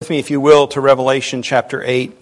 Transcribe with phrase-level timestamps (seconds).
[0.00, 2.14] with me, if you will, to Revelation chapter 8.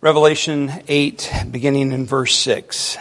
[0.00, 2.96] Revelation 8, beginning in verse 6.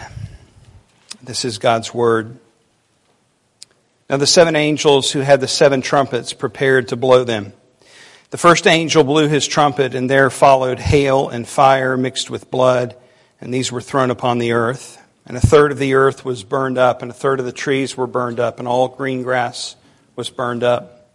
[1.24, 2.38] This is God's word.
[4.10, 7.54] Now, the seven angels who had the seven trumpets prepared to blow them.
[8.32, 12.98] The first angel blew his trumpet, and there followed hail and fire mixed with blood
[13.44, 15.02] and these were thrown upon the earth.
[15.26, 17.98] And a third of the earth was burned up, and a third of the trees
[17.98, 19.76] were burned up, and all green grass
[20.16, 21.10] was burned up.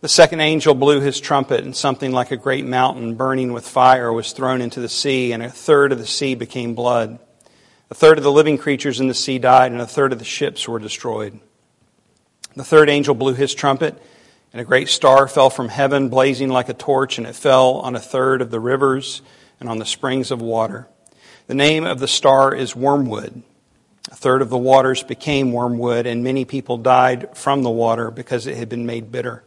[0.00, 4.12] The second angel blew his trumpet, and something like a great mountain burning with fire
[4.12, 7.18] was thrown into the sea, and a third of the sea became blood.
[7.90, 10.24] A third of the living creatures in the sea died, and a third of the
[10.24, 11.40] ships were destroyed.
[12.54, 14.00] The third angel blew his trumpet,
[14.52, 17.96] and a great star fell from heaven, blazing like a torch, and it fell on
[17.96, 19.20] a third of the rivers
[19.58, 20.86] and on the springs of water.
[21.48, 23.42] The name of the star is wormwood.
[24.12, 28.46] A third of the waters became wormwood, and many people died from the water because
[28.46, 29.42] it had been made bitter.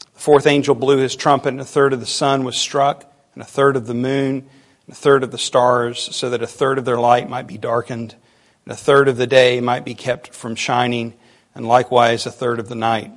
[0.00, 3.44] The fourth angel blew his trumpet, and a third of the sun was struck, and
[3.44, 4.38] a third of the moon,
[4.86, 7.58] and a third of the stars, so that a third of their light might be
[7.58, 8.16] darkened,
[8.64, 11.14] and a third of the day might be kept from shining,
[11.54, 13.12] and likewise a third of the night.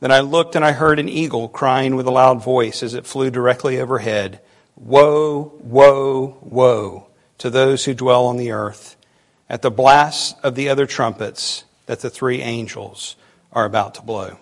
[0.00, 3.06] Then I looked, and I heard an eagle crying with a loud voice as it
[3.06, 4.42] flew directly overhead.
[4.76, 7.06] Woe, woe, woe
[7.38, 8.96] to those who dwell on the earth
[9.48, 13.16] at the blast of the other trumpets that the three angels
[13.52, 14.38] are about to blow.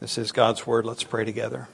[0.00, 0.86] This is God's word.
[0.86, 1.68] Let's pray together.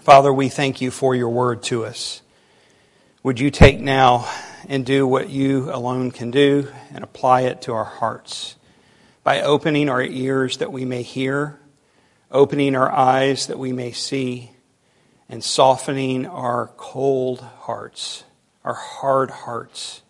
[0.00, 2.22] Father, we thank you for your word to us.
[3.22, 4.30] Would you take now
[4.68, 8.56] and do what you alone can do and apply it to our hearts
[9.22, 11.58] by opening our ears that we may hear,
[12.30, 14.52] opening our eyes that we may see
[15.30, 18.24] and softening our cold hearts,
[18.64, 20.02] our hard hearts,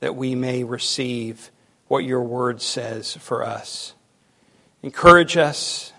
[0.00, 1.50] that we may receive
[1.88, 3.94] what your word says for us.
[4.82, 5.94] Encourage us.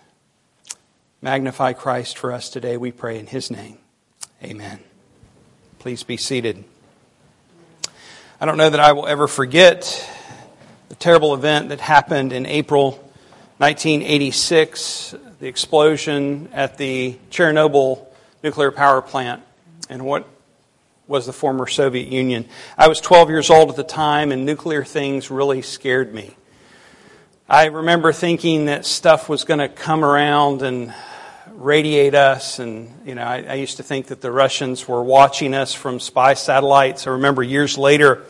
[1.23, 3.79] Magnify Christ for us today, we pray in his name.
[4.43, 4.79] Amen.
[5.79, 6.63] Please be seated.
[8.39, 10.07] I don't know that I will ever forget
[10.89, 12.91] the terrible event that happened in April
[13.57, 18.07] 1986, the explosion at the Chernobyl
[18.43, 19.43] nuclear power plant
[19.89, 20.27] in what
[21.07, 22.47] was the former Soviet Union.
[22.77, 26.35] I was 12 years old at the time, and nuclear things really scared me.
[27.49, 30.93] I remember thinking that stuff was going to come around and
[31.51, 35.53] radiate us, and you know, I, I, used to think that the Russians were watching
[35.53, 37.07] us from spy satellites.
[37.07, 38.23] I remember years later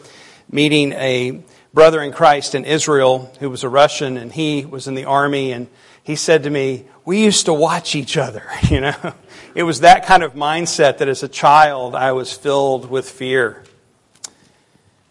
[0.52, 4.96] meeting a brother in Christ in Israel who was a Russian, and he was in
[4.96, 5.68] the army, and
[6.02, 9.14] he said to me, "We used to watch each other," you know
[9.53, 13.63] it was that kind of mindset that as a child I was filled with fear.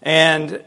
[0.03, 0.65] And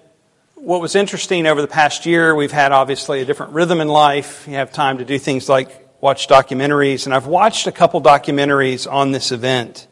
[0.56, 4.46] what was interesting over the past year, we've had obviously a different rhythm in life.
[4.48, 8.92] You have time to do things like watch documentaries, and I've watched a couple documentaries
[8.92, 9.88] on this event.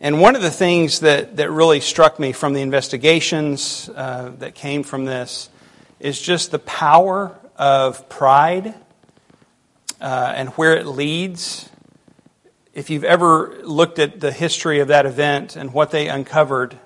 [0.00, 4.54] And one of the things that, that really struck me from the investigations uh, that
[4.54, 5.50] came from this
[6.00, 8.74] is just the power of pride
[10.00, 11.68] uh, and where it leads
[12.74, 16.76] if you've ever looked at the history of that event and what they uncovered,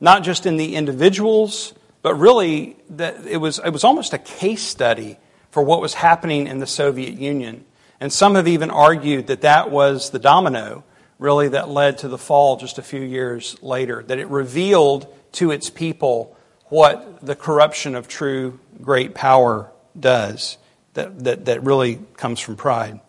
[0.00, 4.62] not just in the individuals, but really that it was, it was almost a case
[4.62, 5.18] study
[5.50, 7.64] for what was happening in the Soviet Union.
[8.00, 10.84] And some have even argued that that was the domino,
[11.18, 15.52] really, that led to the fall just a few years later, that it revealed to
[15.52, 16.36] its people
[16.66, 20.58] what the corruption of true great power does,
[20.94, 23.00] that, that, that really comes from pride.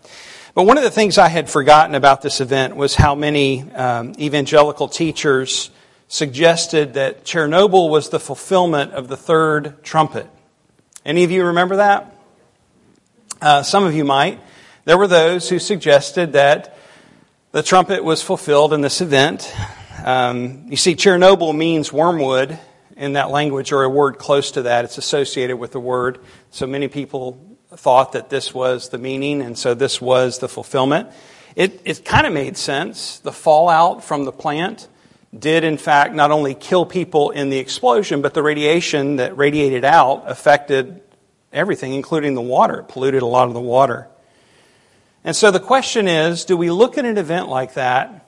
[0.58, 4.14] But one of the things I had forgotten about this event was how many um,
[4.18, 5.70] evangelical teachers
[6.08, 10.26] suggested that Chernobyl was the fulfillment of the third trumpet.
[11.06, 12.12] Any of you remember that?
[13.40, 14.40] Uh, some of you might.
[14.86, 16.76] There were those who suggested that
[17.52, 19.54] the trumpet was fulfilled in this event.
[20.04, 22.58] Um, you see, Chernobyl means wormwood
[22.96, 24.86] in that language, or a word close to that.
[24.86, 26.18] It's associated with the word.
[26.50, 31.10] So many people thought that this was the meaning, and so this was the fulfillment.
[31.56, 33.20] It, it kind of made sense.
[33.20, 34.88] The fallout from the plant
[35.38, 39.84] did, in fact, not only kill people in the explosion, but the radiation that radiated
[39.84, 41.02] out affected
[41.52, 42.80] everything, including the water.
[42.80, 44.08] It polluted a lot of the water.
[45.24, 48.26] And so the question is do we look at an event like that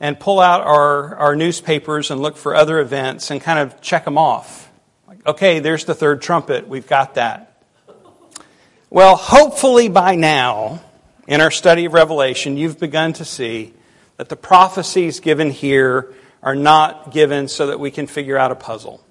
[0.00, 4.04] and pull out our, our newspapers and look for other events and kind of check
[4.04, 4.70] them off?
[5.08, 6.68] Like, okay, there's the third trumpet.
[6.68, 7.53] We've got that.
[8.90, 10.82] Well, hopefully by now,
[11.26, 13.72] in our study of Revelation, you've begun to see
[14.18, 18.54] that the prophecies given here are not given so that we can figure out a
[18.54, 19.02] puzzle.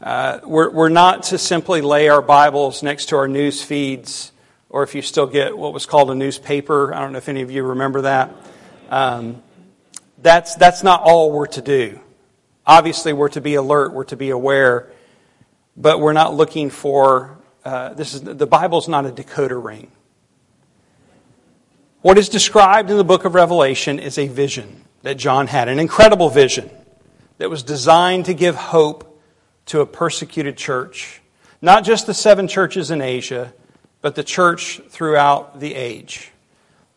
[0.00, 4.32] Uh, we're, we're not to simply lay our Bibles next to our news feeds,
[4.70, 6.92] or if you still get what was called a newspaper.
[6.94, 8.34] I don't know if any of you remember that.
[8.88, 9.42] Um,
[10.22, 12.00] that's, that's not all we're to do.
[12.66, 14.90] Obviously, we're to be alert, we're to be aware,
[15.76, 17.37] but we're not looking for
[17.68, 19.90] uh, this is the Bible's not a decoder ring.
[22.00, 25.78] What is described in the book of Revelation is a vision that John had, an
[25.78, 26.70] incredible vision
[27.36, 29.20] that was designed to give hope
[29.66, 31.20] to a persecuted church.
[31.60, 33.52] Not just the seven churches in Asia,
[34.00, 36.30] but the church throughout the age.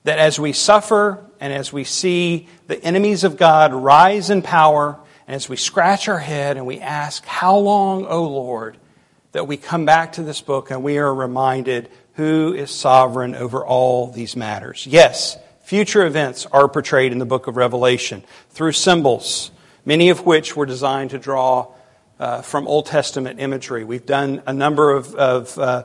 [0.06, 4.98] That as we suffer and as we see the enemies of God rise in power,
[5.28, 8.78] and as we scratch our head and we ask, How long, O Lord?
[9.32, 13.66] That we come back to this book and we are reminded who is sovereign over
[13.66, 14.86] all these matters.
[14.86, 19.52] Yes, future events are portrayed in the book of Revelation through symbols,
[19.86, 21.68] many of which were designed to draw
[22.20, 23.84] uh, from Old Testament imagery.
[23.84, 25.84] We've done a number of, of uh,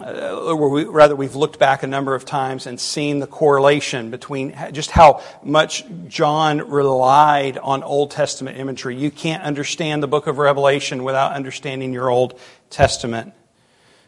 [0.00, 4.10] Uh, or we, rather, we've looked back a number of times and seen the correlation
[4.10, 8.96] between just how much John relied on Old Testament imagery.
[8.96, 12.38] You can't understand the book of Revelation without understanding your Old
[12.70, 13.34] Testament.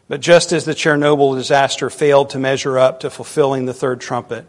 [0.07, 4.47] But just as the Chernobyl disaster failed to measure up to fulfilling the third trumpet,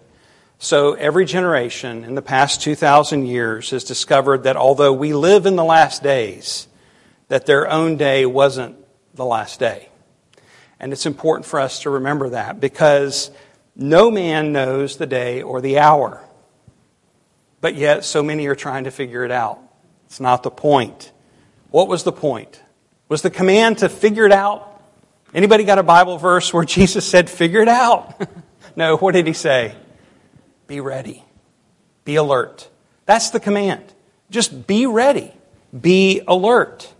[0.59, 5.57] so every generation in the past 2,000 years has discovered that although we live in
[5.57, 6.67] the last days,
[7.29, 8.77] that their own day wasn't
[9.15, 9.91] the last day.
[10.79, 13.31] And it's important for us to remember that because
[13.75, 16.23] no man knows the day or the hour.
[17.61, 19.59] But yet, so many are trying to figure it out.
[20.07, 21.13] It's not the point.
[21.71, 22.63] What was the point?
[23.09, 24.83] Was the command to figure it out?
[25.35, 28.21] Anybody got a Bible verse where Jesus said, figure it out?
[28.77, 29.75] no, what did he say?
[30.67, 31.25] Be ready.
[32.05, 32.69] Be alert.
[33.05, 33.83] That's the command.
[34.31, 35.33] Just be ready.
[35.79, 36.93] Be alert.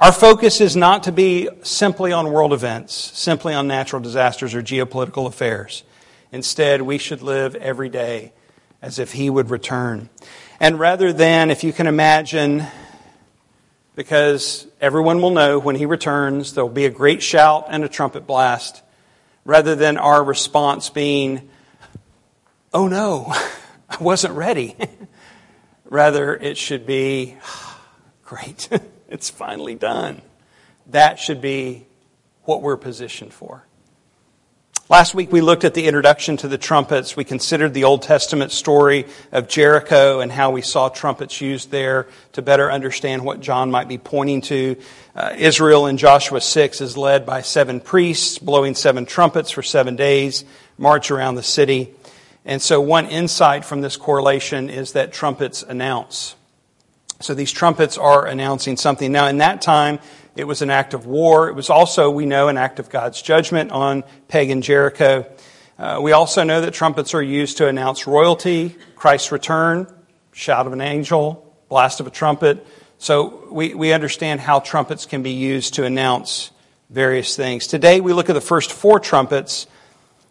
[0.00, 4.62] Our focus is not to be simply on world events, simply on natural disasters or
[4.62, 5.82] geopolitical affairs.
[6.32, 8.32] Instead, we should live every day
[8.80, 10.08] as if He would return.
[10.58, 12.64] And rather than, if you can imagine,
[13.94, 17.88] because everyone will know when He returns, there will be a great shout and a
[17.88, 18.80] trumpet blast,
[19.44, 21.50] rather than our response being,
[22.72, 23.26] oh no,
[23.90, 24.76] I wasn't ready.
[25.84, 27.82] rather, it should be, ah,
[28.24, 28.66] great.
[29.10, 30.22] It's finally done.
[30.86, 31.86] That should be
[32.44, 33.64] what we're positioned for.
[34.88, 37.16] Last week we looked at the introduction to the trumpets.
[37.16, 42.08] We considered the Old Testament story of Jericho and how we saw trumpets used there
[42.32, 44.76] to better understand what John might be pointing to.
[45.14, 49.94] Uh, Israel in Joshua 6 is led by seven priests blowing seven trumpets for seven
[49.94, 50.44] days,
[50.76, 51.94] march around the city.
[52.44, 56.34] And so one insight from this correlation is that trumpets announce.
[57.20, 59.12] So these trumpets are announcing something.
[59.12, 59.98] Now, in that time,
[60.36, 61.48] it was an act of war.
[61.48, 65.26] It was also, we know, an act of God's judgment on pagan Jericho.
[65.78, 69.86] Uh, we also know that trumpets are used to announce royalty, Christ's return,
[70.32, 72.66] shout of an angel, blast of a trumpet.
[72.96, 76.50] So we, we understand how trumpets can be used to announce
[76.88, 77.66] various things.
[77.66, 79.66] Today, we look at the first four trumpets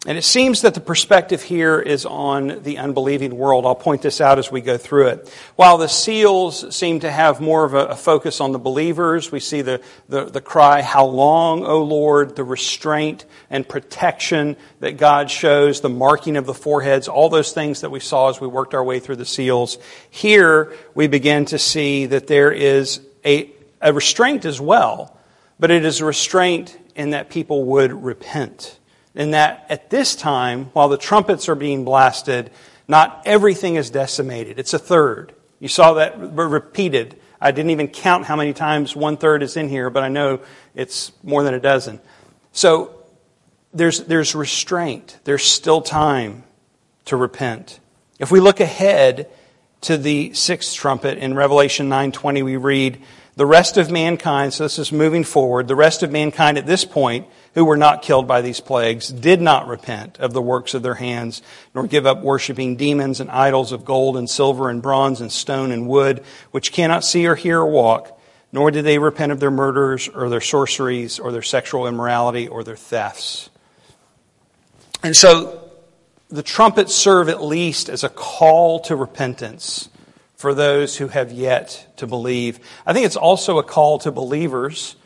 [0.06, 3.66] and it seems that the perspective here is on the unbelieving world.
[3.66, 5.28] I'll point this out as we go through it.
[5.56, 9.40] While the seals seem to have more of a, a focus on the believers, we
[9.40, 12.34] see the, the, the, cry, How long, O Lord?
[12.34, 17.82] The restraint and protection that God shows, the marking of the foreheads, all those things
[17.82, 19.76] that we saw as we worked our way through the seals.
[20.08, 23.50] Here, we begin to see that there is a,
[23.82, 25.14] a restraint as well,
[25.58, 28.78] but it is a restraint in that people would repent
[29.14, 32.50] in that at this time, while the trumpets are being blasted,
[32.88, 34.58] not everything is decimated.
[34.58, 35.34] It's a third.
[35.58, 37.20] You saw that repeated.
[37.40, 40.40] I didn't even count how many times one third is in here, but I know
[40.74, 42.00] it's more than a dozen.
[42.52, 42.94] So
[43.72, 45.18] there's, there's restraint.
[45.24, 46.44] There's still time
[47.06, 47.80] to repent.
[48.18, 49.30] If we look ahead
[49.82, 53.00] to the sixth trumpet in Revelation 9:20, we read,
[53.40, 55.66] "The rest of mankind." So this is moving forward.
[55.66, 59.40] The rest of mankind at this point who were not killed by these plagues did
[59.40, 61.40] not repent of the works of their hands,
[61.74, 65.72] nor give up worshiping demons and idols of gold and silver and bronze and stone
[65.72, 68.20] and wood, which cannot see or hear or walk,
[68.52, 72.62] nor did they repent of their murders or their sorceries or their sexual immorality or
[72.62, 73.48] their thefts.
[75.02, 75.62] And so
[76.28, 79.88] the trumpets serve at least as a call to repentance
[80.40, 82.60] for those who have yet to believe.
[82.86, 84.96] I think it's also a call to believers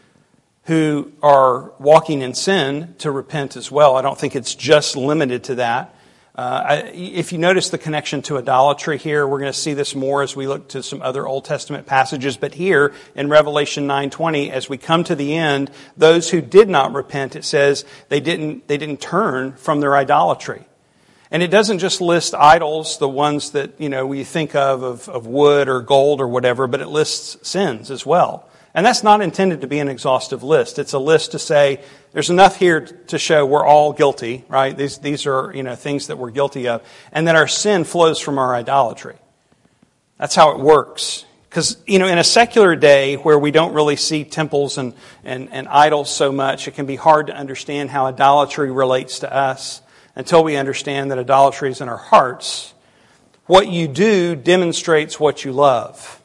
[0.66, 3.96] who are walking in sin to repent as well.
[3.96, 5.92] I don't think it's just limited to that.
[6.36, 10.22] Uh, if you notice the connection to idolatry here, we're going to see this more
[10.22, 12.36] as we look to some other Old Testament passages.
[12.36, 16.92] But here in Revelation 9:20, as we come to the end, those who did not
[16.92, 20.64] repent, it says they didn't they didn't turn from their idolatry.
[21.34, 25.08] And it doesn't just list idols, the ones that you know we think of, of
[25.08, 28.48] of wood or gold or whatever, but it lists sins as well.
[28.72, 30.78] And that's not intended to be an exhaustive list.
[30.78, 34.76] It's a list to say there's enough here to show we're all guilty, right?
[34.76, 36.82] These, these are, you know, things that we're guilty of.
[37.10, 39.16] And that our sin flows from our idolatry.
[40.18, 41.24] That's how it works.
[41.48, 45.48] Because, you know, in a secular day where we don't really see temples and, and,
[45.52, 49.80] and idols so much, it can be hard to understand how idolatry relates to us
[50.16, 52.74] until we understand that idolatry is in our hearts.
[53.46, 56.20] What you do demonstrates what you love.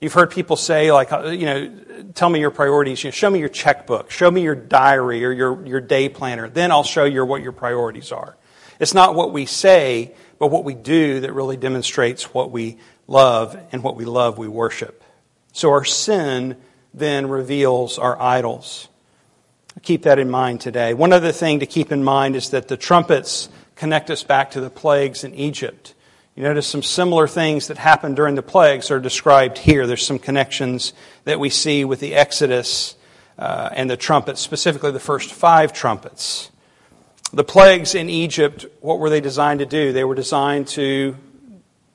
[0.00, 1.70] You've heard people say, like, uh, you know,
[2.14, 3.04] tell me your priorities.
[3.04, 4.10] You know, show me your checkbook.
[4.10, 6.48] Show me your diary or your, your day planner.
[6.48, 8.36] Then I'll show you what your priorities are.
[8.78, 13.58] It's not what we say, but what we do that really demonstrates what we love,
[13.72, 15.04] and what we love we worship.
[15.52, 16.56] So our sin
[16.94, 18.88] then reveals our idols.
[19.82, 20.94] Keep that in mind today.
[20.94, 24.60] One other thing to keep in mind is that the trumpets connect us back to
[24.60, 25.94] the plagues in Egypt.
[26.34, 29.86] You notice some similar things that happened during the plagues are described here.
[29.86, 30.92] There's some connections
[31.24, 32.96] that we see with the Exodus
[33.38, 36.50] uh, and the trumpets, specifically the first five trumpets.
[37.32, 39.92] The plagues in Egypt, what were they designed to do?
[39.92, 41.16] They were designed to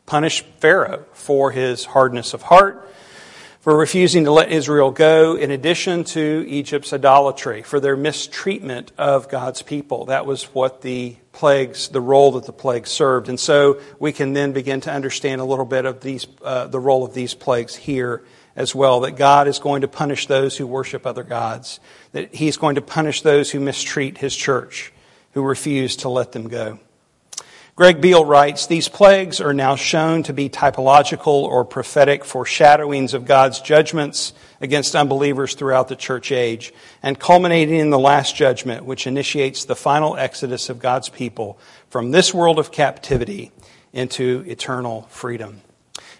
[0.05, 2.89] punish Pharaoh for his hardness of heart,
[3.65, 9.27] for refusing to let Israel go, in addition to Egypt's idolatry, for their mistreatment of
[9.27, 10.05] God's people.
[10.05, 13.27] That was what the plagues, the role that the plagues served.
[13.27, 16.79] And so we can then begin to understand a little bit of these, uh, the
[16.79, 18.23] role of these plagues here
[18.55, 18.99] as well.
[18.99, 21.79] That God is going to punish those who worship other gods.
[22.11, 24.93] That He's going to punish those who mistreat His church,
[25.31, 26.77] who refuse to let them go.
[27.77, 33.25] Greg Beale writes, These plagues are now shown to be typological or prophetic foreshadowings of
[33.25, 39.07] God's judgments against unbelievers throughout the church age, and culminating in the last judgment, which
[39.07, 43.51] initiates the final exodus of God's people from this world of captivity
[43.91, 45.59] into eternal freedom.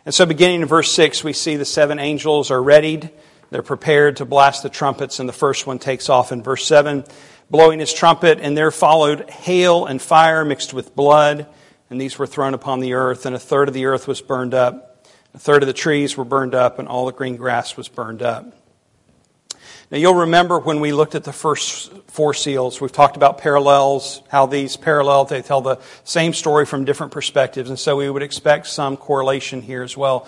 [0.05, 3.11] And so, beginning in verse 6, we see the seven angels are readied.
[3.49, 7.05] They're prepared to blast the trumpets, and the first one takes off in verse 7
[7.49, 11.47] blowing his trumpet, and there followed hail and fire mixed with blood,
[11.89, 14.53] and these were thrown upon the earth, and a third of the earth was burned
[14.53, 17.87] up, a third of the trees were burned up, and all the green grass was
[17.87, 18.45] burned up.
[19.91, 24.23] Now, you'll remember when we looked at the first four seals, we've talked about parallels,
[24.29, 28.23] how these parallel, they tell the same story from different perspectives, and so we would
[28.23, 30.27] expect some correlation here as well.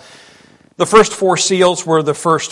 [0.76, 2.50] The first four seals were the first,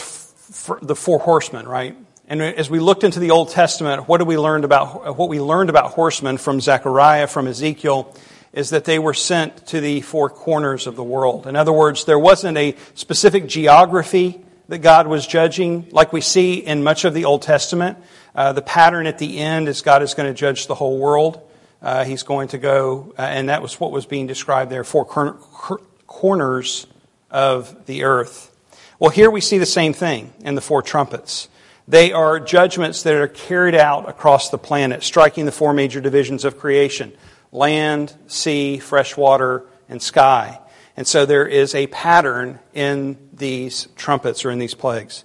[0.83, 1.97] the four horsemen, right?
[2.29, 5.71] And as we looked into the Old Testament, what, we learned about, what we learned
[5.71, 8.13] about horsemen from Zechariah, from Ezekiel,
[8.53, 11.47] is that they were sent to the four corners of the world.
[11.47, 16.55] In other words, there wasn't a specific geography that God was judging, like we see
[16.55, 17.97] in much of the Old Testament.
[18.35, 21.41] Uh, the pattern at the end is God is going to judge the whole world.
[21.81, 25.05] Uh, he's going to go, uh, and that was what was being described there, four
[25.05, 26.89] cor- corners
[27.31, 28.53] of the earth.
[28.99, 31.49] Well, here we see the same thing in the four trumpets.
[31.89, 36.45] They are judgments that are carried out across the planet, striking the four major divisions
[36.45, 37.13] of creation
[37.53, 40.61] land, sea, fresh water, and sky.
[40.97, 45.25] And so there is a pattern in these trumpets or in these plagues.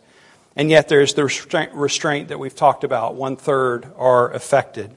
[0.55, 1.23] And yet there's the
[1.73, 3.15] restraint that we've talked about.
[3.15, 4.95] One third are affected.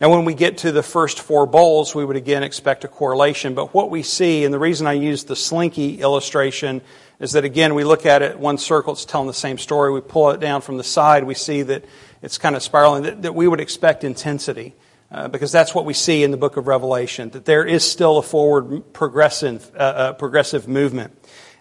[0.00, 3.54] Now, when we get to the first four bowls, we would again expect a correlation.
[3.54, 6.80] But what we see, and the reason I use the slinky illustration
[7.20, 9.92] is that again, we look at it, one circle, it's telling the same story.
[9.92, 11.84] We pull it down from the side, we see that
[12.22, 14.74] it's kind of spiraling, that, that we would expect intensity.
[15.12, 18.18] Uh, because that's what we see in the book of Revelation, that there is still
[18.18, 21.12] a forward progressive, uh, uh, progressive movement.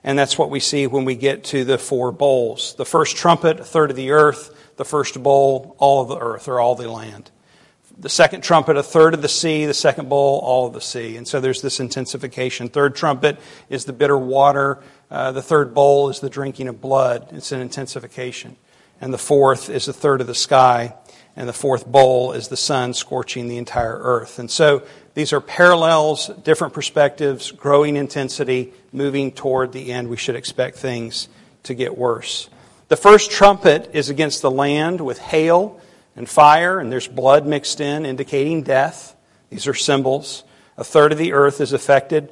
[0.04, 2.76] And that's what we see when we get to the four bowls.
[2.76, 4.56] The first trumpet, a third of the earth.
[4.78, 7.32] The first bowl, all of the earth, or all the land.
[8.00, 9.66] The second trumpet, a third of the sea.
[9.66, 11.18] The second bowl, all of the sea.
[11.18, 12.70] And so there's this intensification.
[12.70, 13.38] Third trumpet
[13.70, 14.80] is the bitter water.
[15.12, 17.28] Uh, the third bowl is the drinking of blood.
[17.32, 18.56] It's an intensification.
[19.02, 20.96] And the fourth is a third of the sky.
[21.36, 24.40] And the fourth bowl is the sun scorching the entire earth.
[24.40, 30.10] And so these are parallels, different perspectives, growing intensity, moving toward the end.
[30.10, 31.28] We should expect things
[31.64, 32.50] to get worse.
[32.88, 35.80] The first trumpet is against the land with hail
[36.20, 39.16] and fire, and there's blood mixed in, indicating death.
[39.50, 40.44] These are symbols.
[40.78, 42.32] A third of the earth is affected.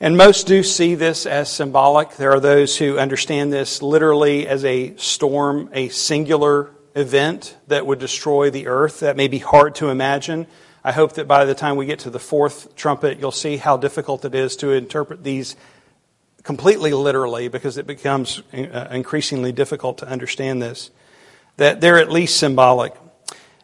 [0.00, 2.16] And most do see this as symbolic.
[2.16, 7.98] There are those who understand this literally as a storm, a singular event that would
[7.98, 9.00] destroy the earth.
[9.00, 10.46] That may be hard to imagine.
[10.82, 13.76] I hope that by the time we get to the fourth trumpet, you'll see how
[13.76, 15.54] difficult it is to interpret these
[16.42, 20.90] completely literally because it becomes uh, increasingly difficult to understand this.
[21.56, 22.94] That they're at least symbolic.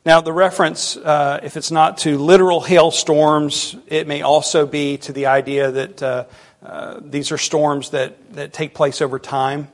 [0.05, 5.13] Now, the reference, uh, if it's not to literal hailstorms, it may also be to
[5.13, 6.25] the idea that uh,
[6.65, 9.69] uh, these are storms that, that take place over time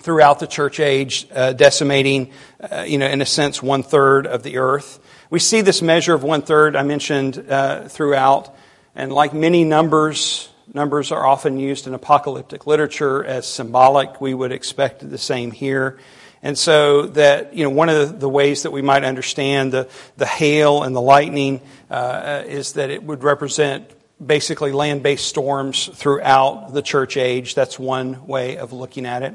[0.00, 4.42] throughout the church age, uh, decimating, uh, you know, in a sense, one third of
[4.42, 4.98] the earth.
[5.30, 8.54] We see this measure of one third I mentioned uh, throughout,
[8.94, 14.20] and like many numbers, numbers are often used in apocalyptic literature as symbolic.
[14.20, 15.98] We would expect the same here.
[16.46, 20.26] And so that, you know, one of the ways that we might understand the, the
[20.26, 21.60] hail and the lightning
[21.90, 23.90] uh, is that it would represent
[24.24, 27.56] basically land based storms throughout the church age.
[27.56, 29.34] That's one way of looking at it.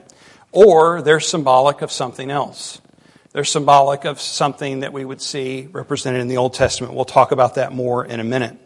[0.54, 2.80] Or they're symbolic of something else.
[3.34, 6.94] They're symbolic of something that we would see represented in the Old Testament.
[6.94, 8.58] We'll talk about that more in a minute.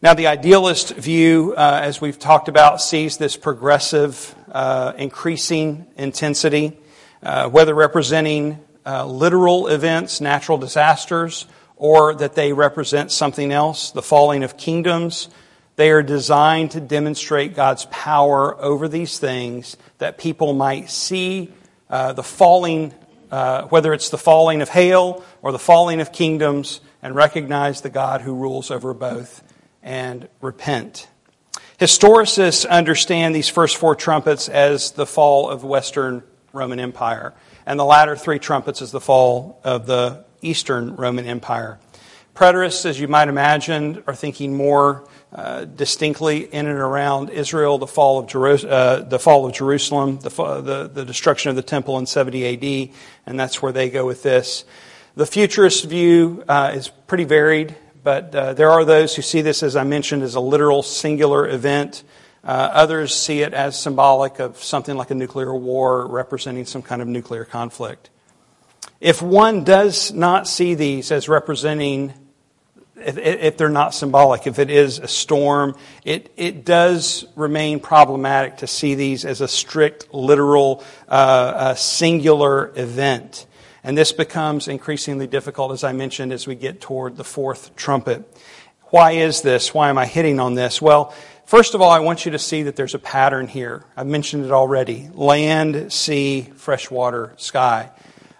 [0.00, 6.78] Now, the idealist view, uh, as we've talked about, sees this progressive, uh, increasing intensity
[7.22, 14.02] uh, whether representing uh, literal events, natural disasters, or that they represent something else, the
[14.02, 15.28] falling of kingdoms.
[15.76, 21.52] They are designed to demonstrate God's power over these things that people might see
[21.88, 22.94] uh, the falling,
[23.30, 27.90] uh, whether it's the falling of hail or the falling of kingdoms, and recognize the
[27.90, 29.42] God who rules over both
[29.82, 31.08] and repent.
[31.80, 36.22] Historicists understand these first four trumpets as the fall of Western
[36.52, 37.34] Roman Empire.
[37.66, 41.78] And the latter three trumpets is the fall of the Eastern Roman Empire.
[42.34, 47.86] Preterists, as you might imagine, are thinking more uh, distinctly in and around Israel, the
[47.86, 51.98] fall of, Jeru- uh, the fall of Jerusalem, the, the, the, destruction of the temple
[51.98, 52.94] in 70 AD,
[53.26, 54.64] and that's where they go with this.
[55.14, 59.62] The futurist view uh, is pretty varied, but uh, there are those who see this,
[59.62, 62.02] as I mentioned, as a literal singular event.
[62.44, 67.00] Uh, others see it as symbolic of something like a nuclear war representing some kind
[67.00, 68.10] of nuclear conflict.
[69.00, 72.12] If one does not see these as representing,
[72.96, 78.58] if, if they're not symbolic, if it is a storm, it, it does remain problematic
[78.58, 83.46] to see these as a strict, literal, uh, singular event.
[83.84, 88.24] And this becomes increasingly difficult, as I mentioned, as we get toward the fourth trumpet.
[88.90, 89.72] Why is this?
[89.72, 90.80] Why am I hitting on this?
[90.80, 93.84] Well, First of all, I want you to see that there's a pattern here.
[93.96, 97.90] I've mentioned it already land, sea, freshwater, sky.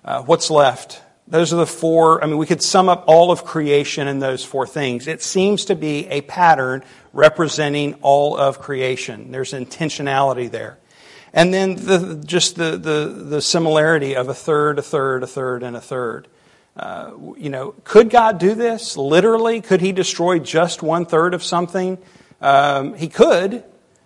[0.05, 1.03] Uh, what's left?
[1.29, 2.23] Those are the four.
[2.23, 5.07] I mean, we could sum up all of creation in those four things.
[5.07, 9.31] It seems to be a pattern representing all of creation.
[9.31, 10.79] There's intentionality there.
[11.33, 15.63] And then the, just the, the, the similarity of a third, a third, a third,
[15.63, 16.29] and a third.
[16.77, 19.61] Uh, you know, could God do this literally?
[19.61, 21.99] Could He destroy just one third of something?
[22.43, 23.65] Um, he could,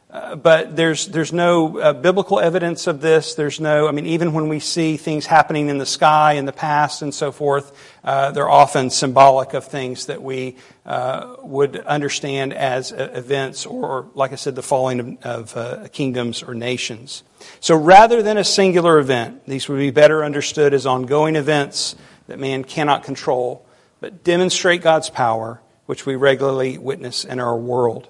[0.08, 3.34] uh, but there's, there's no uh, biblical evidence of this.
[3.34, 6.52] There's no, I mean, even when we see things happening in the sky in the
[6.52, 12.54] past and so forth, uh, they're often symbolic of things that we uh, would understand
[12.54, 17.24] as uh, events or, like I said, the falling of, of uh, kingdoms or nations.
[17.60, 21.96] So rather than a singular event, these would be better understood as ongoing events
[22.28, 23.66] that man cannot control,
[24.00, 28.08] but demonstrate God's power, which we regularly witness in our world.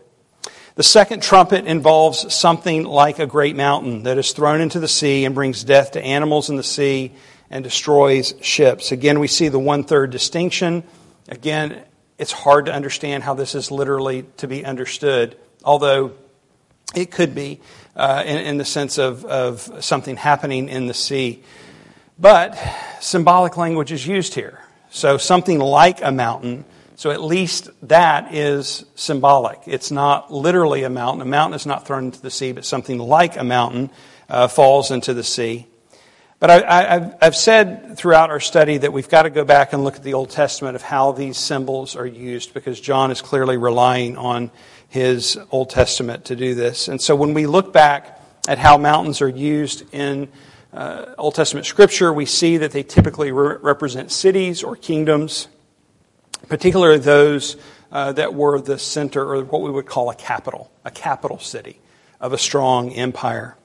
[0.77, 5.25] The second trumpet involves something like a great mountain that is thrown into the sea
[5.25, 7.13] and brings death to animals in the sea
[7.49, 8.93] and destroys ships.
[8.93, 10.85] Again, we see the one third distinction.
[11.29, 11.83] Again,
[12.19, 16.13] it's hard to understand how this is literally to be understood, although
[16.95, 17.59] it could be
[17.97, 21.43] uh, in, in, the sense of, of something happening in the sea.
[22.19, 22.55] But
[23.01, 24.61] symbolic language is used here.
[24.91, 29.61] So something like a mountain so at least that is symbolic.
[29.67, 31.21] It's not literally a mountain.
[31.21, 33.91] A mountain is not thrown into the sea, but something like a mountain
[34.31, 35.67] uh, falls into the sea.
[36.39, 39.97] But I, have said throughout our study that we've got to go back and look
[39.97, 44.17] at the Old Testament of how these symbols are used because John is clearly relying
[44.17, 44.51] on
[44.89, 46.89] his Old Testament to do this.
[46.89, 50.29] And so when we look back at how mountains are used in
[50.73, 55.49] uh, Old Testament scripture, we see that they typically re- represent cities or kingdoms
[56.49, 57.57] particularly those
[57.93, 61.81] uh, that were the center or what we would call a capital, a capital city
[62.21, 63.57] of a strong empire.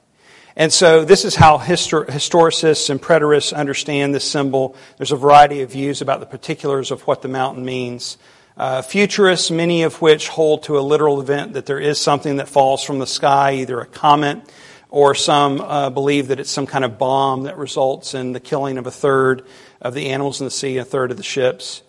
[0.56, 4.76] And so this is how histor- historicists and preterists understand this symbol.
[4.98, 8.18] There's a variety of views about the particulars of what the mountain means.
[8.58, 12.50] Uh, futurists, many of which hold to a literal event that there is something that
[12.50, 14.42] falls from the sky, either a comet
[14.90, 18.78] or some uh, believe that it's some kind of bomb that results in the killing
[18.78, 19.44] of a third
[19.82, 21.82] of the animals in the sea, a third of the ships.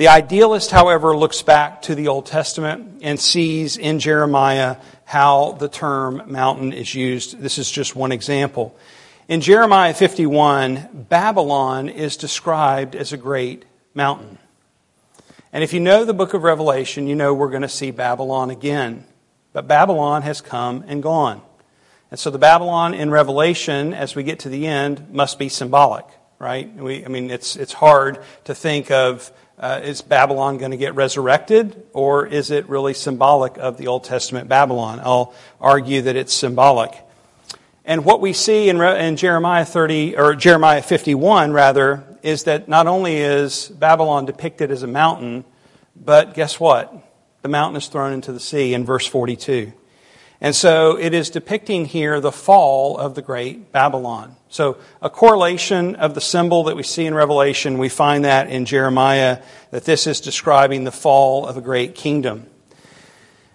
[0.00, 5.68] The idealist, however, looks back to the Old Testament and sees in Jeremiah how the
[5.68, 7.38] term mountain is used.
[7.38, 8.74] This is just one example.
[9.28, 14.38] In Jeremiah 51, Babylon is described as a great mountain.
[15.52, 18.48] And if you know the book of Revelation, you know we're going to see Babylon
[18.48, 19.04] again.
[19.52, 21.42] But Babylon has come and gone.
[22.10, 26.06] And so the Babylon in Revelation, as we get to the end, must be symbolic,
[26.38, 26.74] right?
[26.74, 29.30] We, I mean, it's, it's hard to think of
[29.60, 34.04] uh, is Babylon going to get resurrected, or is it really symbolic of the Old
[34.04, 35.00] Testament Babylon?
[35.04, 36.92] I'll argue that it's symbolic.
[37.84, 42.86] And what we see in, in Jeremiah 30, or Jeremiah 51, rather, is that not
[42.86, 45.44] only is Babylon depicted as a mountain,
[45.94, 46.94] but guess what?
[47.42, 49.72] The mountain is thrown into the sea in verse 42.
[50.40, 54.36] And so it is depicting here the fall of the great Babylon.
[54.48, 58.64] So a correlation of the symbol that we see in Revelation, we find that in
[58.64, 62.46] Jeremiah, that this is describing the fall of a great kingdom.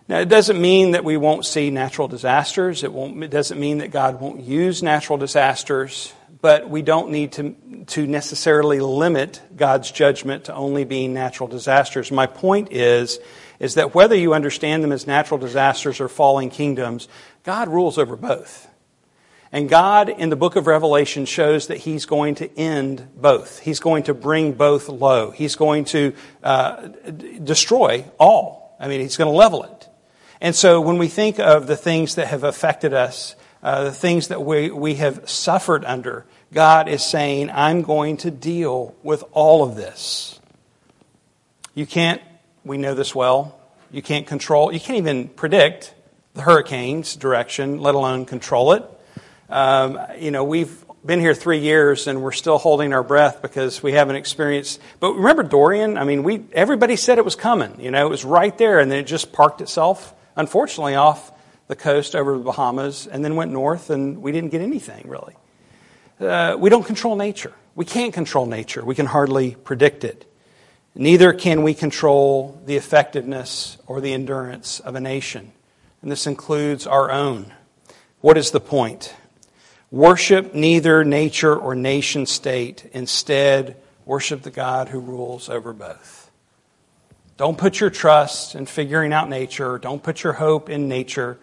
[0.08, 2.84] Now, it doesn't mean that we won't see natural disasters.
[2.84, 7.32] It, won't, it doesn't mean that God won't use natural disasters, but we don't need
[7.34, 7.56] to,
[7.88, 12.12] to necessarily limit God's judgment to only being natural disasters.
[12.12, 13.18] My point is
[13.66, 17.10] is that whether you understand them as natural disasters or falling kingdoms,
[17.44, 18.70] God rules over both.
[19.52, 23.60] And God in the book of Revelation shows that He's going to end both.
[23.60, 25.32] He's going to bring both low.
[25.32, 26.88] He's going to uh,
[27.44, 28.76] destroy all.
[28.80, 29.90] I mean, He's going to level it.
[30.42, 34.28] And so when we think of the things that have affected us, uh, the things
[34.28, 39.64] that we, we have suffered under, God is saying, I'm going to deal with all
[39.64, 40.40] of this.
[41.74, 42.22] You can't
[42.66, 43.58] we know this well.
[43.92, 45.94] You can't control, you can't even predict
[46.34, 48.84] the hurricane's direction, let alone control it.
[49.50, 53.84] Um, you know, we've been here three years and we're still holding our breath because
[53.84, 54.82] we haven't experienced.
[55.00, 55.98] But remember Dorian?
[55.98, 57.80] I mean, we everybody said it was coming.
[57.80, 61.32] You know, it was right there, and then it just parked itself, unfortunately, off
[61.68, 65.36] the coast over the Bahamas, and then went north, and we didn't get anything really.
[66.20, 67.54] Uh, we don't control nature.
[67.76, 68.84] We can't control nature.
[68.84, 70.26] We can hardly predict it.
[70.96, 75.52] Neither can we control the effectiveness or the endurance of a nation.
[76.02, 77.54] And this includes our own.
[78.22, 79.14] What is the point?
[79.92, 82.90] Worship neither nature or nation state.
[82.94, 86.32] Instead, worship the God who rules over both.
[87.38, 89.78] Don't put your trust in figuring out nature.
[89.78, 91.38] Don't put your hope in nature.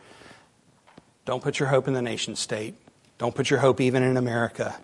[1.26, 2.74] Don't put your hope in the nation state.
[3.18, 4.76] Don't put your hope even in America.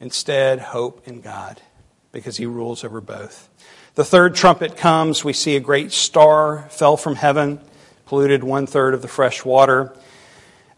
[0.00, 1.62] Instead, hope in God
[2.10, 3.48] because he rules over both.
[3.98, 5.24] The third trumpet comes.
[5.24, 7.58] We see a great star fell from heaven,
[8.06, 9.92] polluted one third of the fresh water.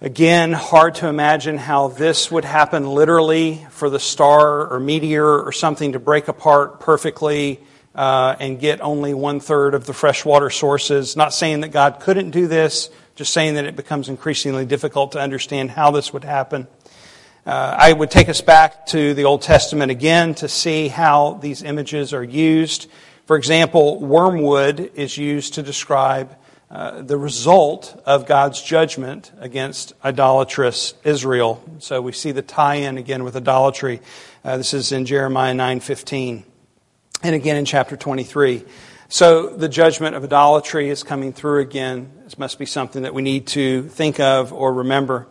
[0.00, 5.52] Again, hard to imagine how this would happen literally for the star or meteor or
[5.52, 7.60] something to break apart perfectly
[7.94, 11.14] uh, and get only one third of the freshwater sources.
[11.14, 15.20] Not saying that God couldn't do this, just saying that it becomes increasingly difficult to
[15.20, 16.68] understand how this would happen.
[17.44, 21.62] Uh, I would take us back to the Old Testament again to see how these
[21.62, 22.90] images are used.
[23.30, 26.36] For example, wormwood is used to describe
[26.68, 31.62] uh, the result of God's judgment against idolatrous Israel.
[31.78, 34.00] So we see the tie-in again with idolatry.
[34.44, 36.42] Uh, this is in Jeremiah 9:15,
[37.22, 38.64] and again in chapter 23.
[39.08, 42.10] So the judgment of idolatry is coming through again.
[42.24, 45.28] This must be something that we need to think of or remember.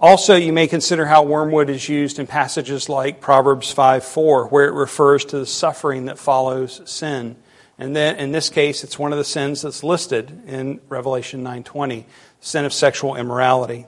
[0.00, 4.68] Also, you may consider how wormwood is used in passages like Proverbs 5 4, where
[4.68, 7.34] it refers to the suffering that follows sin.
[7.78, 12.04] And then in this case, it's one of the sins that's listed in Revelation 9:20,
[12.40, 13.86] sin of sexual immorality.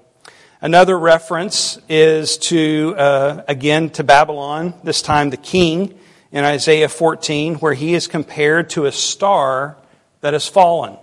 [0.60, 5.96] Another reference is to uh, again to Babylon, this time the king
[6.32, 9.76] in Isaiah 14, where he is compared to a star
[10.22, 10.96] that has fallen.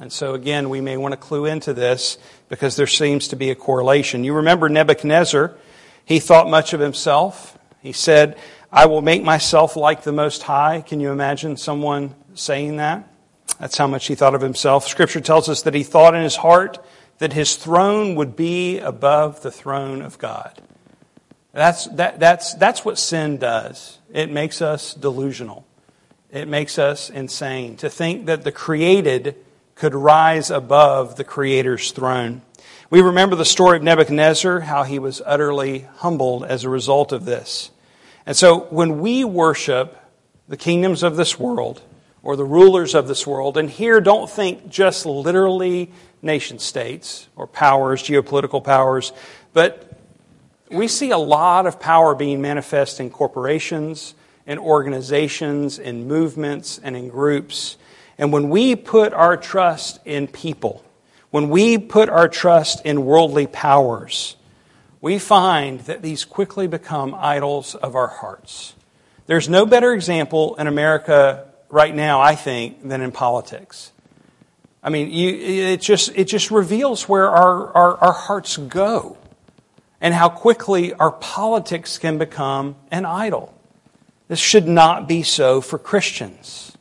[0.00, 2.16] And so again, we may want to clue into this
[2.52, 4.24] because there seems to be a correlation.
[4.24, 5.56] You remember Nebuchadnezzar,
[6.04, 7.56] he thought much of himself.
[7.80, 8.36] He said,
[8.70, 10.82] I will make myself like the Most High.
[10.82, 13.10] Can you imagine someone saying that?
[13.58, 14.86] That's how much he thought of himself.
[14.86, 16.78] Scripture tells us that he thought in his heart
[17.20, 20.60] that his throne would be above the throne of God.
[21.52, 23.98] That's, that, that's, that's what sin does.
[24.12, 25.64] It makes us delusional.
[26.30, 29.36] It makes us insane to think that the created
[29.82, 32.40] could rise above the Creator's throne.
[32.88, 37.24] We remember the story of Nebuchadnezzar, how he was utterly humbled as a result of
[37.24, 37.72] this.
[38.24, 39.98] And so when we worship
[40.46, 41.82] the kingdoms of this world,
[42.22, 45.90] or the rulers of this world, and here don't think just literally
[46.22, 49.12] nation states or powers, geopolitical powers,
[49.52, 49.98] but
[50.70, 54.14] we see a lot of power being manifest in corporations
[54.46, 57.76] in organizations, in movements, and in groups.
[58.22, 60.84] And when we put our trust in people,
[61.32, 64.36] when we put our trust in worldly powers,
[65.00, 68.76] we find that these quickly become idols of our hearts.
[69.26, 73.90] There's no better example in America right now, I think, than in politics.
[74.84, 75.30] I mean, you,
[75.72, 79.16] it, just, it just reveals where our, our, our hearts go
[80.00, 83.52] and how quickly our politics can become an idol.
[84.28, 86.71] This should not be so for Christians.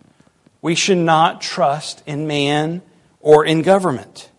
[0.61, 2.81] We should not trust in man
[3.19, 4.29] or in government.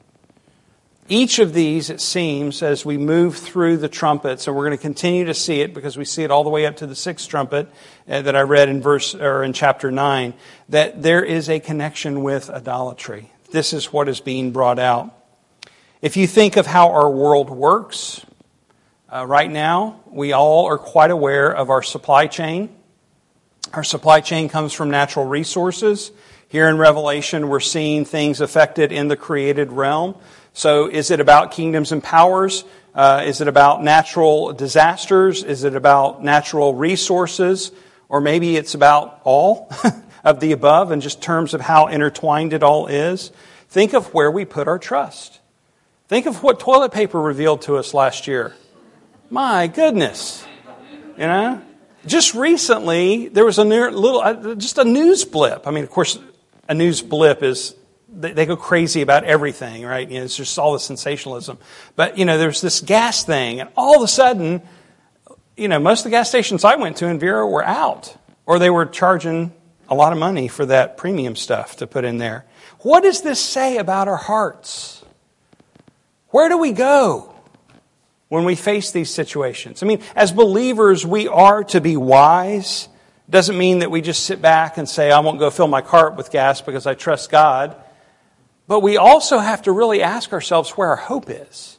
[1.09, 4.83] Each of these, it seems, as we move through the trumpets, and we're going to
[4.83, 7.29] continue to see it because we see it all the way up to the sixth
[7.29, 7.69] trumpet
[8.09, 10.33] uh, that I read in verse or in chapter nine,
[10.69, 13.31] that there is a connection with idolatry.
[13.51, 15.13] This is what is being brought out.
[16.01, 18.25] If you think of how our world works,
[19.13, 22.71] uh, right now we all are quite aware of our supply chain.
[23.73, 26.11] Our supply chain comes from natural resources.
[26.49, 30.15] Here in Revelation, we're seeing things affected in the created realm.
[30.53, 32.65] So, is it about kingdoms and powers?
[32.95, 35.43] Uh, is it about natural disasters?
[35.43, 37.73] Is it about natural resources?
[38.11, 39.73] Or maybe it's about all
[40.25, 43.33] of the above in just terms of how intertwined it all is.
[43.71, 45.41] Think of where we put our trust.
[46.09, 48.55] Think of what toilet paper revealed to us last year.
[49.31, 50.45] My goodness.
[51.17, 51.63] You know?
[52.07, 55.67] Just recently, there was a little, uh, just a news blip.
[55.67, 56.19] I mean, of course,
[56.69, 57.75] a news blip is
[58.09, 60.09] they, go crazy about everything, right?
[60.09, 61.59] You know, it's just all the sensationalism.
[61.97, 64.63] But, you know, there's this gas thing, and all of a sudden,
[65.57, 68.59] you know, most of the gas stations I went to in Vero were out, or
[68.59, 69.53] they were charging
[69.89, 72.45] a lot of money for that premium stuff to put in there.
[72.81, 75.05] What does this say about our hearts?
[76.29, 77.32] Where do we go
[78.33, 79.83] when we face these situations?
[79.83, 82.89] I mean, as believers, we are to be wise.
[83.29, 86.17] Doesn't mean that we just sit back and say, I won't go fill my cart
[86.17, 87.77] with gas because I trust God.
[88.67, 91.79] But we also have to really ask ourselves where our hope is.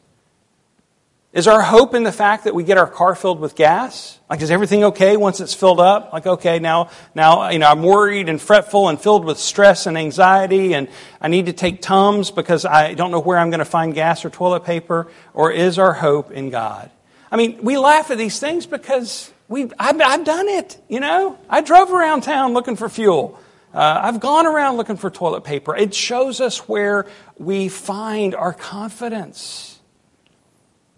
[1.33, 4.19] Is our hope in the fact that we get our car filled with gas?
[4.29, 6.13] Like, is everything okay once it's filled up?
[6.13, 9.97] Like, okay, now, now, you know, I'm worried and fretful and filled with stress and
[9.97, 10.87] anxiety and
[11.19, 14.23] I need to take Tums because I don't know where I'm going to find gas
[14.23, 15.11] or toilet paper.
[15.33, 16.91] Or is our hope in God?
[17.31, 21.39] I mean, we laugh at these things because we, I've, I've done it, you know?
[21.49, 23.39] I drove around town looking for fuel.
[23.73, 25.75] Uh, I've gone around looking for toilet paper.
[25.75, 27.07] It shows us where
[27.39, 29.72] we find our confidence.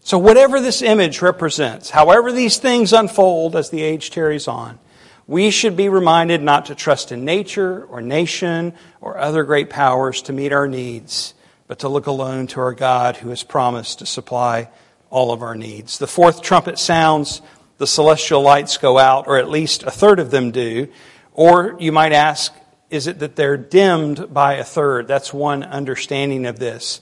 [0.05, 4.77] So, whatever this image represents, however these things unfold as the age carries on,
[5.25, 10.21] we should be reminded not to trust in nature or nation or other great powers
[10.21, 11.33] to meet our needs,
[11.65, 14.69] but to look alone to our God who has promised to supply
[15.09, 15.97] all of our needs.
[15.97, 17.41] The fourth trumpet sounds,
[17.79, 20.87] the celestial lights go out, or at least a third of them do.
[21.33, 22.53] Or you might ask,
[22.91, 25.07] is it that they're dimmed by a third?
[25.07, 27.01] That's one understanding of this.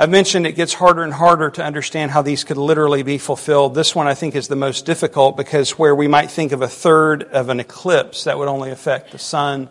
[0.00, 3.74] I've mentioned it gets harder and harder to understand how these could literally be fulfilled.
[3.74, 6.68] This one I think is the most difficult because where we might think of a
[6.68, 9.68] third of an eclipse, that would only affect the sun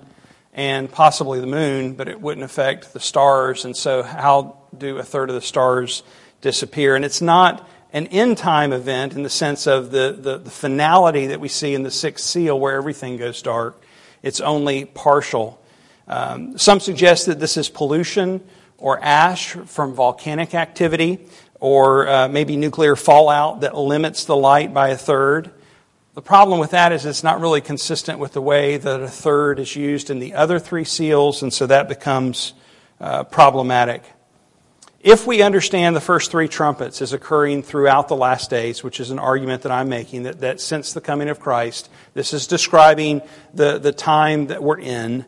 [0.54, 3.64] and possibly the moon, but it wouldn't affect the stars.
[3.64, 6.04] And so, how do a third of the stars
[6.42, 6.98] disappear?
[6.98, 11.28] And it's not an end time event in the sense of the, the, the finality
[11.28, 13.82] that we see in the sixth seal where everything goes dark
[14.24, 15.62] it's only partial.
[16.08, 18.42] Um, some suggest that this is pollution
[18.78, 21.20] or ash from volcanic activity
[21.60, 25.52] or uh, maybe nuclear fallout that limits the light by a third.
[26.14, 29.60] The problem with that is it's not really consistent with the way that a third
[29.60, 32.54] is used in the other three seals, and so that becomes
[33.00, 34.04] uh, problematic.
[35.00, 39.12] If we understand the first three trumpets as occurring throughout the last days, which is
[39.12, 43.22] an argument that I'm making, that, that since the coming of Christ, this is describing
[43.54, 45.24] the, the time that we're in,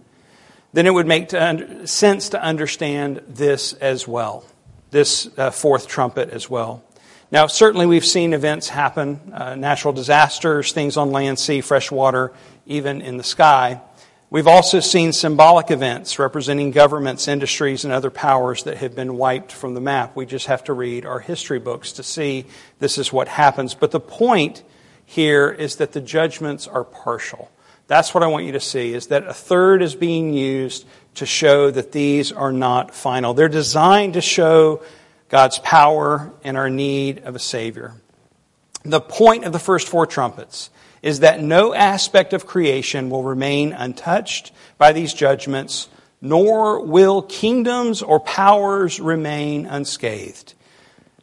[0.73, 4.45] then it would make to, sense to understand this as well,
[4.91, 6.83] this uh, fourth trumpet as well.
[7.31, 12.31] Now, certainly we've seen events happen, uh, natural disasters, things on land, sea, fresh water,
[12.65, 13.81] even in the sky.
[14.31, 19.51] We've also seen symbolic events representing governments, industries, and other powers that have been wiped
[19.51, 20.15] from the map.
[20.15, 22.45] We just have to read our history books to see
[22.77, 23.73] this is what happens.
[23.73, 24.63] But the point
[25.03, 27.49] here is that the judgments are partial.
[27.89, 31.25] That's what I want you to see is that a third is being used to
[31.25, 33.33] show that these are not final.
[33.33, 34.83] They're designed to show
[35.27, 37.95] God's power and our need of a Savior.
[38.83, 40.69] The point of the first four trumpets
[41.01, 45.89] is that no aspect of creation will remain untouched by these judgments,
[46.21, 50.53] nor will kingdoms or powers remain unscathed.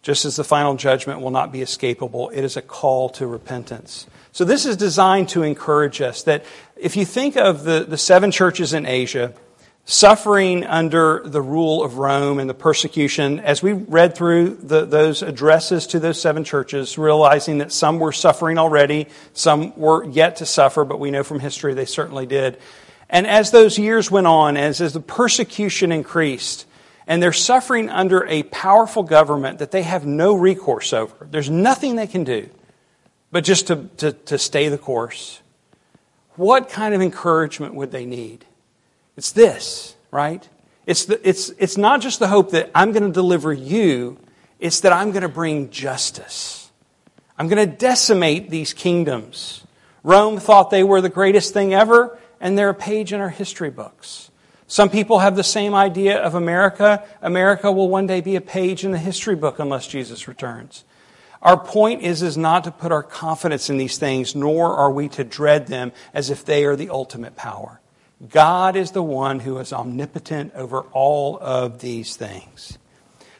[0.03, 4.09] Just as the final judgment will not be escapable, it is a call to repentance.
[4.37, 6.45] So this is designed to encourage us that
[6.77, 9.33] if you think of the, the seven churches in Asia,
[9.87, 15.23] suffering under the rule of Rome and the persecution, as we read through the, those
[15.23, 20.45] addresses to those seven churches, realizing that some were suffering already, some were yet to
[20.45, 22.59] suffer, but we know from history they certainly did.
[23.09, 26.67] And as those years went on, as, as the persecution increased,
[27.07, 31.97] and they're suffering under a powerful government that they have no recourse over, there's nothing
[31.97, 32.51] they can do
[33.31, 35.41] but just to, to, to stay the course.
[36.37, 38.45] What kind of encouragement would they need?
[39.17, 40.47] It's this, right?
[40.87, 44.19] It's, the, it's, it's not just the hope that I'm going to deliver you,
[44.61, 46.71] it's that I'm going to bring justice.
[47.39, 49.65] I'm going to decimate these kingdoms.
[50.03, 53.71] Rome thought they were the greatest thing ever, and they're a page in our history
[53.71, 54.31] books.
[54.69, 57.05] Some people have the same idea of America.
[57.23, 60.85] America will one day be a page in the history book unless Jesus returns.
[61.47, 65.09] Our point is, is not to put our confidence in these things, nor are we
[65.11, 67.81] to dread them as if they are the ultimate power.
[68.29, 72.79] God is the one who is omnipotent over all of these things.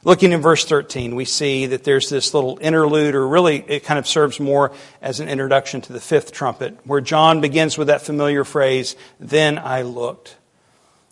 [0.05, 3.99] Looking in verse 13, we see that there's this little interlude, or really it kind
[3.99, 4.71] of serves more
[5.03, 9.59] as an introduction to the fifth trumpet, where John begins with that familiar phrase, Then
[9.59, 10.37] I looked.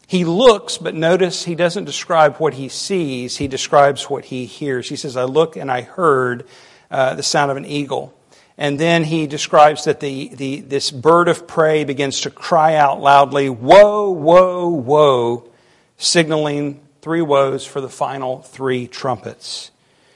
[0.07, 4.89] He looks, but notice he doesn't describe what he sees, he describes what he hears.
[4.89, 6.47] He says, I look and I heard
[6.91, 8.15] uh, the sound of an eagle.
[8.57, 13.01] And then he describes that the, the, this bird of prey begins to cry out
[13.01, 15.51] loudly, Woe, woe, woe,
[15.97, 19.71] signaling three woes for the final three trumpets.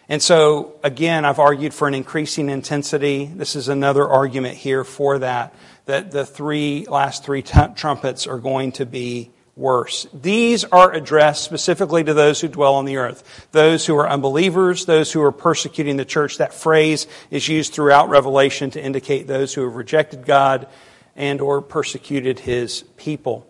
[0.08, 3.26] And so, again, I've argued for an increasing intensity.
[3.26, 5.54] This is another argument here for that,
[5.84, 10.06] that the three last three t- trumpets are going to be worse.
[10.14, 14.86] These are addressed specifically to those who dwell on the earth, those who are unbelievers,
[14.86, 16.38] those who are persecuting the church.
[16.38, 20.68] That phrase is used throughout Revelation to indicate those who have rejected God
[21.16, 23.46] and or persecuted his people.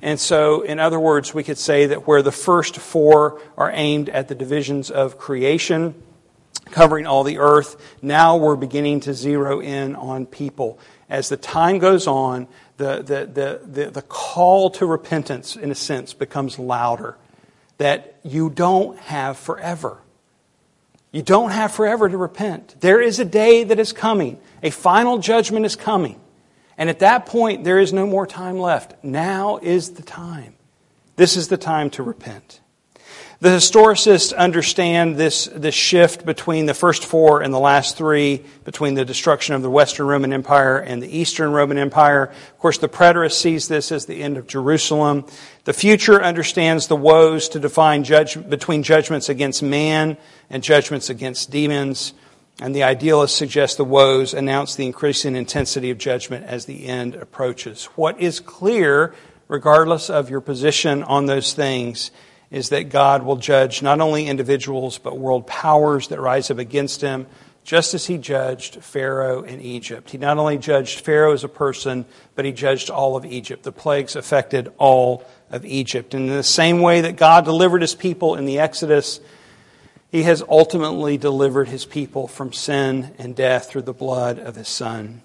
[0.00, 4.08] And so, in other words, we could say that where the first four are aimed
[4.08, 5.94] at the divisions of creation,
[6.72, 10.78] covering all the earth, now we're beginning to zero in on people.
[11.08, 16.12] As the time goes on, the, the, the, the, call to repentance, in a sense,
[16.12, 17.16] becomes louder.
[17.78, 19.98] That you don't have forever.
[21.12, 22.76] You don't have forever to repent.
[22.80, 24.40] There is a day that is coming.
[24.62, 26.20] A final judgment is coming.
[26.76, 29.04] And at that point, there is no more time left.
[29.04, 30.54] Now is the time.
[31.16, 32.60] This is the time to repent.
[33.44, 38.94] The historicists understand this, this shift between the first four and the last three, between
[38.94, 42.30] the destruction of the Western Roman Empire and the Eastern Roman Empire.
[42.30, 45.26] Of course, the preterist sees this as the end of Jerusalem.
[45.64, 50.16] The future understands the woes to define judge, between judgments against man
[50.48, 52.14] and judgments against demons.
[52.62, 57.14] And the idealists suggest the woes announce the increasing intensity of judgment as the end
[57.14, 57.90] approaches.
[57.94, 59.14] What is clear,
[59.48, 62.10] regardless of your position on those things,
[62.54, 67.00] is that God will judge not only individuals, but world powers that rise up against
[67.00, 67.26] him,
[67.64, 70.10] just as he judged Pharaoh in Egypt.
[70.10, 72.04] He not only judged Pharaoh as a person,
[72.36, 73.64] but he judged all of Egypt.
[73.64, 76.14] The plagues affected all of Egypt.
[76.14, 79.18] And in the same way that God delivered his people in the Exodus,
[80.12, 84.68] he has ultimately delivered his people from sin and death through the blood of his
[84.68, 85.22] Son.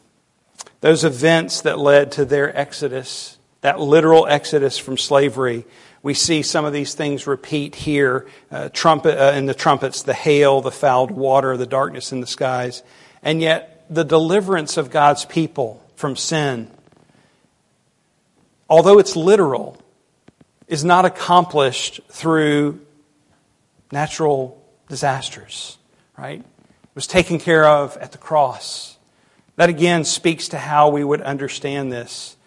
[0.81, 5.65] Those events that led to their exodus, that literal exodus from slavery,
[6.01, 10.13] we see some of these things repeat here uh, trumpet, uh, in the trumpets, the
[10.13, 12.83] hail, the fouled water, the darkness in the skies.
[13.21, 16.71] And yet, the deliverance of God's people from sin,
[18.69, 19.77] although it's literal,
[20.67, 22.79] is not accomplished through
[23.91, 25.77] natural disasters,
[26.17, 26.39] right?
[26.39, 28.97] It was taken care of at the cross.
[29.55, 32.37] That again speaks to how we would understand this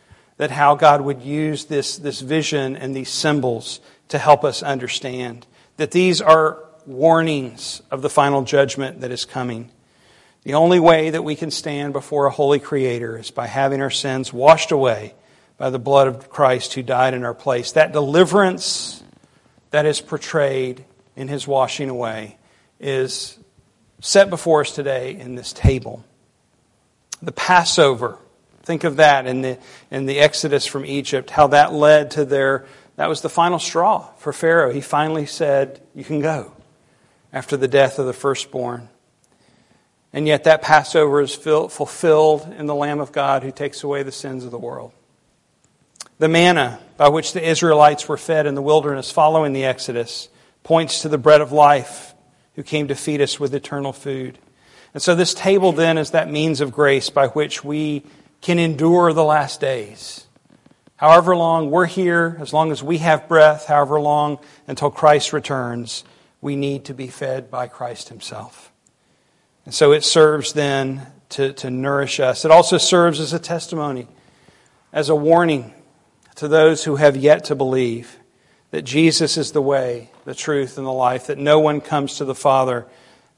[0.43, 3.79] that how God would use this, this vision and these symbols
[4.09, 9.71] to help us understand that these are warnings of the final judgment that is coming.
[10.43, 13.89] The only way that we can stand before a holy Creator is by having our
[13.89, 15.15] sins washed away
[15.59, 17.71] by the blood of Christ who died in our place.
[17.71, 19.01] That deliverance
[19.71, 22.37] that is portrayed in His washing away
[22.81, 23.39] is
[24.01, 26.05] set before us today in this table.
[27.23, 28.19] The Passover
[28.63, 29.59] Think of that in the,
[29.91, 34.09] in the Exodus from Egypt, how that led to their, that was the final straw
[34.19, 34.73] for Pharaoh.
[34.73, 36.53] He finally said, You can go
[37.33, 38.89] after the death of the firstborn.
[40.13, 44.13] And yet that Passover is fulfilled in the Lamb of God who takes away the
[44.13, 44.93] sins of the world.
[46.19, 50.29] The manna by which the Israelites were fed in the wilderness following the Exodus
[50.63, 52.15] points to the bread of life
[52.55, 54.39] who came to feed us with eternal food.
[54.95, 58.05] And so this table then is that means of grace by which we
[58.43, 60.27] can endure the last days.
[60.97, 64.39] However long we're here, as long as we have breath, however long
[64.69, 66.05] until Christ returns,
[66.41, 68.71] we need to be fed by Christ Himself.
[69.65, 72.45] And so it serves then to, to nourish us.
[72.45, 74.09] It also serves as a testimony,
[74.93, 75.73] as a warning
[76.37, 78.19] to those who have yet to believe
[78.73, 82.25] that Jesus is the way, the truth, and the life, that no one comes to
[82.25, 82.87] the Father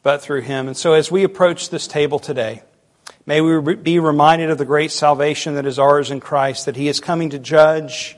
[0.02, 0.66] but through Him.
[0.66, 2.62] And so as we approach this table today,
[3.26, 6.88] may we be reminded of the great salvation that is ours in Christ, that He
[6.88, 8.16] is coming to judge,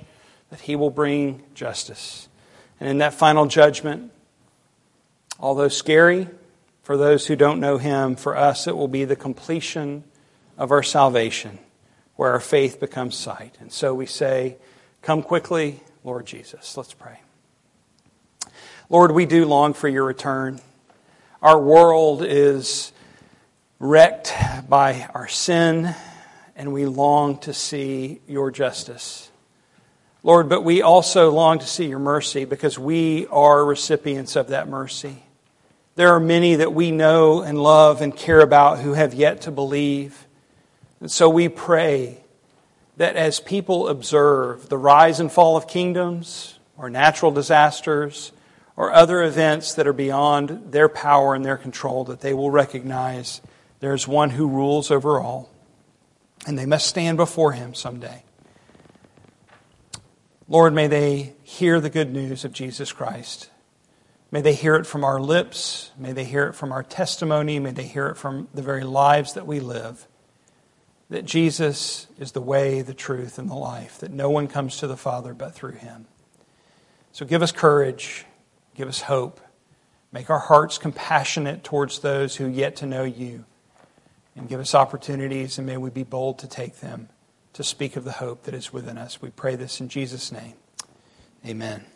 [0.51, 2.29] that He will bring justice.
[2.81, 4.13] And in that final judgment,
[5.39, 6.29] although scary,
[6.83, 10.05] for those who don't know Him, for us it will be the completion
[10.59, 11.59] of our salvation,
[12.17, 13.57] where our faith becomes sight.
[13.61, 14.57] And so we say,
[15.03, 16.77] Come quickly, Lord Jesus.
[16.77, 17.21] Let's pray.
[18.89, 20.61] Lord, we do long for your return.
[21.43, 22.93] Our world is
[23.79, 24.33] wrecked
[24.69, 25.95] by our sin,
[26.55, 29.31] and we long to see your justice.
[30.23, 34.69] Lord, but we also long to see your mercy because we are recipients of that
[34.69, 35.23] mercy.
[35.95, 39.51] There are many that we know and love and care about who have yet to
[39.51, 40.27] believe.
[41.01, 42.19] And so we pray
[42.97, 48.33] that as people observe the rise and fall of kingdoms or natural disasters
[48.75, 53.41] or other events that are beyond their power and their control, that they will recognize
[53.81, 55.51] there's one who rules over all
[56.47, 58.23] and they must stand before him someday.
[60.49, 63.51] Lord, may they hear the good news of Jesus Christ
[64.31, 65.93] May they hear it from our lips.
[65.97, 67.59] May they hear it from our testimony.
[67.59, 70.07] May they hear it from the very lives that we live.
[71.09, 74.89] That Jesus is the way, the truth, and the life, that no one comes to
[74.89, 76.07] the Father but through him.
[77.13, 78.27] So give us courage,
[78.75, 79.41] give us hope,
[80.13, 83.45] make our hearts compassionate towards those who yet to know you,
[84.37, 87.09] and give us opportunities, and may we be bold to take them
[87.55, 89.23] to speak of the hope that is within us.
[89.23, 90.55] We pray this in Jesus' name.
[91.47, 91.87] Amen.